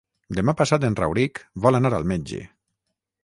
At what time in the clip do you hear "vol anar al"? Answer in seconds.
1.67-2.07